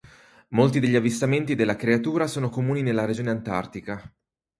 Molti 0.47 0.79
degli 0.79 0.95
avvistamenti 0.95 1.53
della 1.53 1.75
creatura 1.75 2.25
sono 2.25 2.49
comuni 2.49 2.81
nella 2.81 3.05
regione 3.05 3.29
antartica. 3.29 4.01